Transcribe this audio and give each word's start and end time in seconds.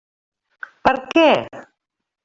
Per 0.89 0.95
què? 1.13 1.29